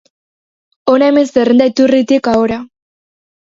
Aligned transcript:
Hona 0.93 1.09
hemen 1.11 1.29
zerrenda 1.33 1.67
iturritik 1.73 2.31
ahora. 2.33 2.59